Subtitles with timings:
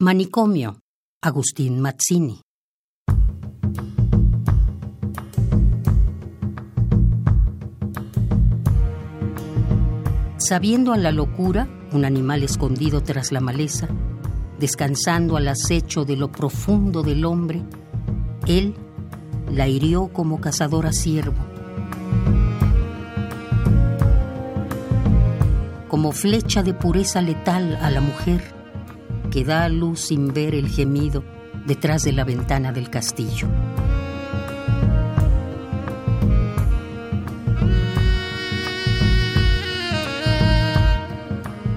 [0.00, 0.78] Manicomio,
[1.20, 2.40] Agustín Mazzini.
[10.36, 13.88] Sabiendo a la locura, un animal escondido tras la maleza,
[14.60, 17.64] descansando al acecho de lo profundo del hombre,
[18.46, 18.76] él
[19.50, 21.44] la hirió como cazador a ciervo.
[25.88, 28.57] Como flecha de pureza letal a la mujer,
[29.30, 31.24] que da a luz sin ver el gemido
[31.66, 33.48] detrás de la ventana del castillo.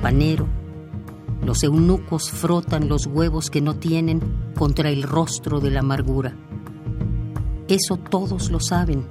[0.01, 0.47] Panero,
[1.45, 4.21] los eunucos frotan los huevos que no tienen
[4.55, 6.35] contra el rostro de la amargura.
[7.67, 9.07] Eso todos lo saben,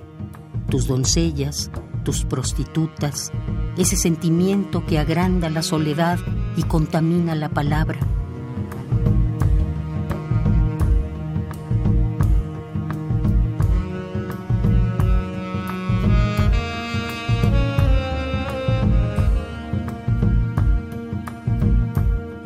[0.69, 1.71] tus doncellas,
[2.05, 3.33] tus prostitutas,
[3.77, 6.19] ese sentimiento que agranda la soledad
[6.57, 8.10] y contamina la palabra.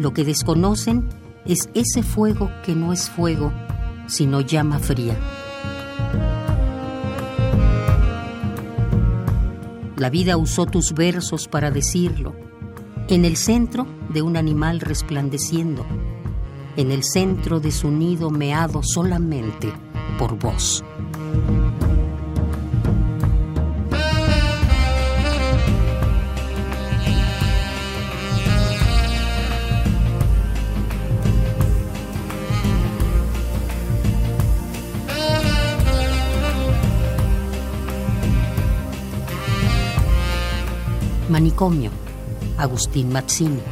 [0.05, 1.09] Lo que desconocen
[1.47, 3.55] es ese fuego que no es fuego,
[4.07, 5.17] sino llama fría.
[9.97, 12.35] La vida usó tus versos para decirlo,
[13.09, 15.87] en el centro de un animal resplandeciendo,
[16.77, 19.73] en el centro de su nido meado solamente
[20.19, 20.85] por vos.
[41.29, 41.91] Manicomio,
[42.59, 43.63] Agustín Mazzini.